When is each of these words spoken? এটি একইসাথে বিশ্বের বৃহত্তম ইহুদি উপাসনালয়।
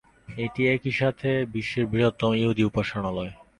এটি 0.37 0.61
একইসাথে 0.67 1.29
বিশ্বের 1.53 1.85
বৃহত্তম 1.91 2.31
ইহুদি 2.35 2.63
উপাসনালয়। 2.65 3.31